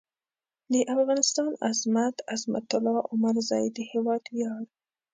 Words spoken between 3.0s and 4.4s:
عمرزی د هېواد